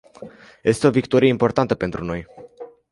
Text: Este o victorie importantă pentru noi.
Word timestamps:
Este 0.63 0.85
o 0.87 0.89
victorie 0.91 1.27
importantă 1.29 1.75
pentru 1.75 2.03
noi. 2.03 2.27